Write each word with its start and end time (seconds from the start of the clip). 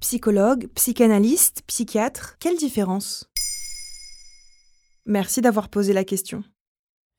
Psychologue, 0.00 0.66
psychanalyste, 0.74 1.60
psychiatre, 1.66 2.38
quelle 2.40 2.56
différence? 2.56 3.28
Merci 5.04 5.42
d'avoir 5.42 5.68
posé 5.68 5.92
la 5.92 6.04
question. 6.04 6.42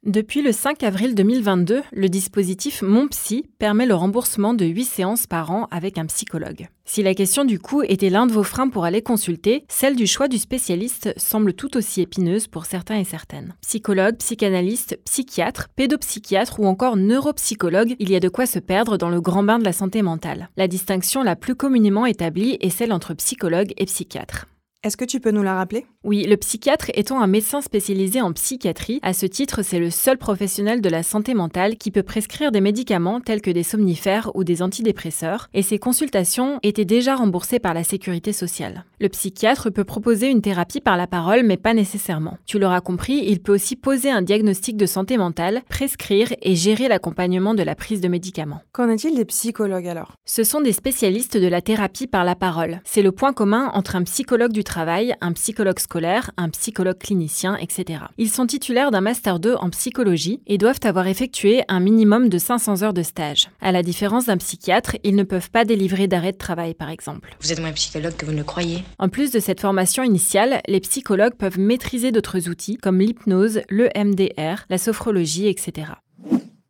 Depuis 0.04 0.42
le 0.42 0.52
5 0.52 0.82
avril 0.82 1.14
2022, 1.14 1.84
le 1.92 2.10
dispositif 2.10 2.82
Mon 2.82 3.08
Psy 3.08 3.46
permet 3.60 3.86
le 3.86 3.94
remboursement 3.94 4.56
de 4.56 4.66
8 4.66 4.84
séances 4.84 5.28
par 5.28 5.52
an 5.52 5.68
avec 5.70 6.00
un 6.00 6.08
psychologue. 6.08 6.70
Si 6.86 7.04
la 7.04 7.14
question 7.14 7.46
du 7.46 7.60
coût 7.60 7.84
était 7.84 8.10
l'un 8.10 8.26
de 8.26 8.32
vos 8.32 8.42
freins 8.42 8.68
pour 8.68 8.84
aller 8.84 9.04
consulter, 9.04 9.64
celle 9.70 9.96
du 9.96 10.08
choix 10.08 10.28
du 10.28 10.40
spécialiste 10.40 11.14
semble 11.18 11.54
tout 11.54 11.78
aussi 11.78 12.02
épineuse 12.02 12.48
pour 12.48 12.66
certains 12.66 12.98
et 12.98 13.04
certaines. 13.04 13.54
Psychologue, 13.62 14.18
psychanalyste, 14.18 15.00
psychiatre, 15.06 15.70
pédopsychiatre 15.76 16.60
ou 16.60 16.66
encore 16.66 16.98
neuropsychologue, 16.98 17.96
il 18.00 18.10
y 18.10 18.16
a 18.16 18.20
de 18.20 18.28
quoi 18.28 18.48
se 18.48 18.58
perdre 18.58 18.98
dans 18.98 19.10
le 19.10 19.22
grand 19.22 19.44
bain 19.44 19.60
de 19.60 19.66
la 19.66 19.72
santé 19.72 20.02
mentale. 20.02 20.50
La 20.58 20.68
distinction 20.68 21.22
la 21.22 21.36
plus 21.36 21.54
communément 21.54 22.08
établie 22.08 22.58
est 22.60 22.72
celle 22.72 22.92
entre 22.92 23.14
psychologue 23.14 23.72
et 23.78 23.86
psychiatre. 23.86 24.48
Est-ce 24.84 24.98
que 24.98 25.06
tu 25.06 25.20
peux 25.20 25.30
nous 25.30 25.44
la 25.44 25.54
rappeler? 25.54 25.86
Oui, 26.04 26.26
le 26.28 26.38
psychiatre 26.38 26.90
étant 26.96 27.22
un 27.22 27.28
médecin 27.28 27.62
spécialisé 27.62 28.20
en 28.20 28.34
psychiatrie, 28.34 29.00
à 29.04 29.14
ce 29.14 29.28
titre, 29.28 29.62
c'est 29.62 29.78
le 29.78 29.92
seul 29.92 30.18
professionnel 30.18 30.82
de 30.82 30.90
la 30.90 31.04
santé 31.04 31.36
mentale 31.36 31.78
qui 31.78 31.92
peut 31.92 32.02
prescrire 32.02 32.52
des 32.52 32.62
médicaments 32.62 33.22
tels 33.22 33.44
que 33.44 33.52
des 33.52 33.62
somnifères 33.62 34.32
ou 34.34 34.44
des 34.44 34.64
antidépresseurs, 34.64 35.50
et 35.54 35.62
ses 35.62 35.78
consultations 35.78 36.60
étaient 36.64 36.84
déjà 36.84 37.16
remboursées 37.16 37.60
par 37.60 37.76
la 37.76 37.84
sécurité 37.84 38.34
sociale. 38.34 38.86
Le 39.00 39.10
psychiatre 39.10 39.70
peut 39.70 39.84
proposer 39.84 40.32
une 40.32 40.42
thérapie 40.42 40.82
par 40.82 40.98
la 40.98 41.06
parole, 41.06 41.44
mais 41.44 41.58
pas 41.58 41.76
nécessairement. 41.76 42.40
Tu 42.48 42.58
l'auras 42.58 42.82
compris, 42.82 43.24
il 43.28 43.40
peut 43.40 43.54
aussi 43.54 43.76
poser 43.76 44.10
un 44.10 44.24
diagnostic 44.24 44.78
de 44.78 44.88
santé 44.88 45.16
mentale, 45.16 45.62
prescrire 45.70 46.34
et 46.42 46.56
gérer 46.56 46.88
l'accompagnement 46.88 47.54
de 47.54 47.62
la 47.62 47.76
prise 47.76 48.02
de 48.02 48.08
médicaments. 48.08 48.62
Qu'en 48.72 48.90
est-il 48.90 49.16
des 49.16 49.26
psychologues 49.26 49.88
alors? 49.88 50.14
Ce 50.26 50.44
sont 50.44 50.62
des 50.62 50.74
spécialistes 50.74 51.38
de 51.38 51.48
la 51.48 51.62
thérapie 51.62 52.08
par 52.08 52.24
la 52.24 52.34
parole. 52.34 52.82
C'est 52.84 53.04
le 53.04 53.12
point 53.12 53.34
commun 53.34 53.70
entre 53.76 53.96
un 53.96 54.04
psychologue 54.04 54.52
du 54.52 54.64
travail, 54.72 55.16
un 55.20 55.34
psychologue 55.34 55.80
scolaire, 55.80 56.32
un 56.38 56.48
psychologue 56.48 56.98
clinicien, 56.98 57.58
etc. 57.58 58.06
Ils 58.18 58.30
sont 58.30 58.48
titulaires 58.48 58.90
d'un 58.90 59.02
Master 59.02 59.42
2 59.42 59.56
en 59.56 59.70
psychologie 59.70 60.40
et 60.48 60.58
doivent 60.58 60.80
avoir 60.86 61.08
effectué 61.08 61.64
un 61.68 61.82
minimum 61.82 62.30
de 62.30 62.38
500 62.38 62.82
heures 62.82 62.94
de 62.94 63.04
stage. 63.04 63.50
À 63.60 63.74
la 63.74 63.84
différence 63.84 64.28
d'un 64.28 64.38
psychiatre, 64.38 64.96
ils 65.04 65.16
ne 65.16 65.24
peuvent 65.24 65.52
pas 65.52 65.66
délivrer 65.66 66.08
d'arrêt 66.08 66.32
de 66.32 66.38
travail, 66.38 66.74
par 66.74 66.90
exemple. 66.90 67.36
Vous 67.42 67.52
êtes 67.52 67.60
moins 67.60 67.74
psychologue 67.74 68.16
que 68.16 68.26
vous 68.26 68.32
ne 68.32 68.38
le 68.38 68.44
croyez. 68.46 68.86
En 68.98 69.10
plus 69.10 69.32
de 69.32 69.42
cette 69.42 69.60
formation 69.60 70.04
initiale, 70.04 70.62
les 70.68 70.80
psychologues 70.80 71.36
peuvent 71.36 71.60
maîtriser 71.60 72.14
d'autres 72.14 72.48
outils 72.48 72.78
comme 72.78 73.00
l'hypnose, 73.00 73.60
le 73.68 73.90
MDR, 73.94 74.66
la 74.70 74.78
sophrologie, 74.78 75.48
etc. 75.48 75.92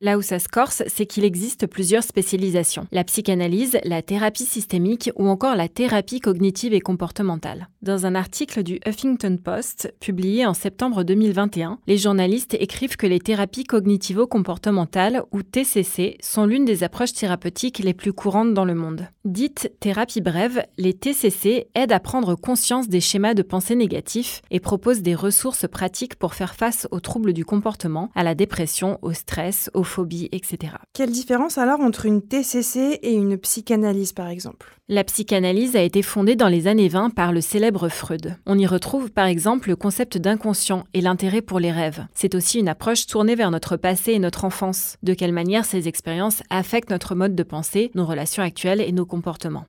Là 0.04 0.18
où 0.18 0.24
ça 0.24 0.40
se 0.40 0.48
c'est 0.88 1.06
qu'il 1.06 1.24
existe 1.24 1.68
plusieurs 1.68 2.02
spécialisations. 2.02 2.88
La 2.92 3.04
psychanalyse, 3.04 3.78
la 3.84 4.02
thérapie 4.02 4.46
systémique 4.46 5.12
ou 5.16 5.28
encore 5.28 5.56
la 5.56 5.70
thérapie 5.70 6.20
cognitive 6.20 6.74
et 6.74 6.82
comportementale. 6.82 7.70
Dans 7.84 8.08
un 8.08 8.16
article 8.16 8.64
du 8.64 8.80
Huffington 8.86 9.38
Post, 9.38 9.94
publié 10.00 10.48
en 10.48 10.56
septembre 10.56 11.04
2021, 11.04 11.78
les 11.86 11.98
journalistes 11.98 12.56
écrivent 12.56 12.98
que 12.98 13.06
les 13.06 13.20
thérapies 13.20 13.64
cognitivo-comportementales, 13.64 15.22
ou 15.32 15.44
TCC, 15.44 16.18
sont 16.20 16.46
l'une 16.46 16.66
des 16.66 16.84
approches 16.84 17.14
thérapeutiques 17.14 17.80
les 17.80 17.94
plus 17.94 18.12
courantes 18.12 18.56
dans 18.56 18.66
le 18.66 18.76
monde. 18.76 19.08
Dites 19.24 19.72
thérapie 19.80 20.22
brève, 20.22 20.66
les 20.80 20.96
TCC 20.96 21.68
aident 21.76 21.92
à 21.92 22.00
prendre 22.00 22.34
conscience 22.34 22.90
des 22.90 23.02
schémas 23.02 23.36
de 23.36 23.44
pensée 23.44 23.76
négatifs 23.76 24.42
et 24.50 24.60
proposent 24.60 25.04
des 25.04 25.16
ressources 25.16 25.68
pratiques 25.68 26.16
pour 26.16 26.34
faire 26.34 26.56
face 26.56 26.88
aux 26.90 27.00
troubles 27.00 27.34
du 27.34 27.46
comportement, 27.46 28.10
à 28.16 28.24
la 28.24 28.34
dépression, 28.34 28.98
au 29.04 29.14
stress, 29.14 29.70
aux 29.76 29.91
etc. 30.32 30.74
Quelle 30.94 31.12
différence 31.12 31.58
alors 31.58 31.80
entre 31.80 32.06
une 32.06 32.22
TCC 32.22 33.00
et 33.02 33.14
une 33.14 33.38
psychanalyse 33.38 34.14
par 34.14 34.28
exemple? 34.28 34.78
La 34.88 35.04
psychanalyse 35.04 35.76
a 35.76 35.82
été 35.82 36.02
fondée 36.02 36.36
dans 36.36 36.50
les 36.50 36.68
années 36.68 36.90
20 36.90 37.12
par 37.12 37.32
le 37.32 37.40
célèbre 37.40 37.88
Freud. 37.88 38.36
On 38.46 38.58
y 38.58 38.68
retrouve 38.68 39.10
par 39.12 39.26
exemple 39.26 39.70
le 39.70 39.76
concept 39.76 40.18
d'inconscient 40.18 40.84
et 40.94 41.02
l'intérêt 41.02 41.42
pour 41.42 41.60
les 41.60 41.72
rêves. 41.72 42.06
C'est 42.14 42.36
aussi 42.36 42.60
une 42.60 42.68
approche 42.68 43.08
tournée 43.08 43.36
vers 43.36 43.52
notre 43.52 43.78
passé 43.78 44.12
et 44.12 44.20
notre 44.20 44.44
enfance, 44.44 44.98
de 45.02 45.14
quelle 45.14 45.32
manière 45.32 45.66
ces 45.66 45.88
expériences 45.88 46.44
affectent 46.50 46.90
notre 46.90 47.16
mode 47.16 47.36
de 47.36 47.44
pensée, 47.44 47.92
nos 47.96 48.06
relations 48.06 48.44
actuelles 48.44 48.82
et 48.82 48.92
nos 48.92 49.06
comportements? 49.06 49.66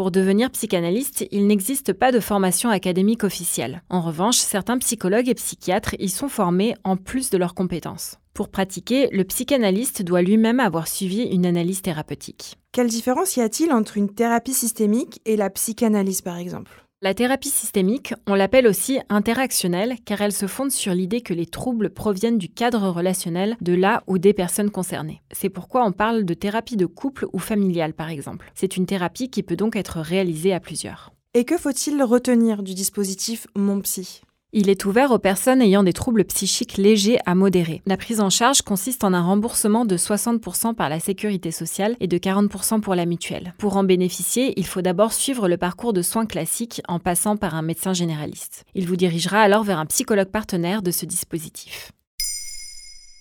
Pour 0.00 0.10
devenir 0.10 0.50
psychanalyste, 0.50 1.26
il 1.30 1.46
n'existe 1.46 1.92
pas 1.92 2.10
de 2.10 2.20
formation 2.20 2.70
académique 2.70 3.22
officielle. 3.22 3.82
En 3.90 4.00
revanche, 4.00 4.38
certains 4.38 4.78
psychologues 4.78 5.28
et 5.28 5.34
psychiatres 5.34 5.94
y 5.98 6.08
sont 6.08 6.30
formés 6.30 6.74
en 6.84 6.96
plus 6.96 7.28
de 7.28 7.36
leurs 7.36 7.52
compétences. 7.52 8.16
Pour 8.32 8.48
pratiquer, 8.48 9.10
le 9.12 9.24
psychanalyste 9.24 10.00
doit 10.00 10.22
lui-même 10.22 10.58
avoir 10.58 10.88
suivi 10.88 11.24
une 11.24 11.44
analyse 11.44 11.82
thérapeutique. 11.82 12.56
Quelle 12.72 12.88
différence 12.88 13.36
y 13.36 13.42
a-t-il 13.42 13.72
entre 13.72 13.98
une 13.98 14.08
thérapie 14.08 14.54
systémique 14.54 15.20
et 15.26 15.36
la 15.36 15.50
psychanalyse 15.50 16.22
par 16.22 16.38
exemple? 16.38 16.86
La 17.02 17.14
thérapie 17.14 17.48
systémique, 17.48 18.12
on 18.26 18.34
l'appelle 18.34 18.66
aussi 18.66 18.98
interactionnelle 19.08 19.96
car 20.04 20.20
elle 20.20 20.32
se 20.32 20.46
fonde 20.46 20.70
sur 20.70 20.92
l'idée 20.92 21.22
que 21.22 21.32
les 21.32 21.46
troubles 21.46 21.90
proviennent 21.90 22.36
du 22.36 22.50
cadre 22.50 22.88
relationnel 22.88 23.56
de 23.62 23.72
la 23.72 24.02
ou 24.06 24.18
des 24.18 24.34
personnes 24.34 24.70
concernées. 24.70 25.22
C'est 25.32 25.48
pourquoi 25.48 25.84
on 25.86 25.92
parle 25.92 26.24
de 26.24 26.34
thérapie 26.34 26.76
de 26.76 26.86
couple 26.86 27.26
ou 27.32 27.38
familiale 27.38 27.94
par 27.94 28.10
exemple. 28.10 28.52
C'est 28.54 28.76
une 28.76 28.86
thérapie 28.86 29.30
qui 29.30 29.42
peut 29.42 29.56
donc 29.56 29.76
être 29.76 30.00
réalisée 30.00 30.52
à 30.52 30.60
plusieurs. 30.60 31.12
Et 31.32 31.44
que 31.44 31.56
faut-il 31.56 32.02
retenir 32.02 32.62
du 32.62 32.74
dispositif 32.74 33.46
Mon 33.54 33.80
Psy? 33.80 34.20
Il 34.52 34.68
est 34.68 34.84
ouvert 34.84 35.12
aux 35.12 35.18
personnes 35.18 35.62
ayant 35.62 35.82
des 35.82 35.92
troubles 35.92 36.24
psychiques 36.24 36.76
légers 36.76 37.18
à 37.26 37.34
modérés. 37.34 37.82
La 37.86 37.96
prise 37.96 38.20
en 38.20 38.30
charge 38.30 38.62
consiste 38.62 39.04
en 39.04 39.12
un 39.12 39.22
remboursement 39.22 39.84
de 39.84 39.96
60% 39.96 40.74
par 40.74 40.88
la 40.88 40.98
sécurité 40.98 41.50
sociale 41.50 41.96
et 42.00 42.08
de 42.08 42.18
40% 42.18 42.80
pour 42.80 42.94
la 42.94 43.06
mutuelle. 43.06 43.54
Pour 43.58 43.76
en 43.76 43.84
bénéficier, 43.84 44.52
il 44.56 44.66
faut 44.66 44.82
d'abord 44.82 45.12
suivre 45.12 45.48
le 45.48 45.56
parcours 45.56 45.92
de 45.92 46.02
soins 46.02 46.26
classiques 46.26 46.82
en 46.88 46.98
passant 46.98 47.36
par 47.36 47.54
un 47.54 47.62
médecin 47.62 47.92
généraliste. 47.92 48.64
Il 48.74 48.86
vous 48.86 48.96
dirigera 48.96 49.40
alors 49.40 49.62
vers 49.62 49.78
un 49.78 49.86
psychologue 49.86 50.30
partenaire 50.30 50.82
de 50.82 50.90
ce 50.90 51.06
dispositif. 51.06 51.92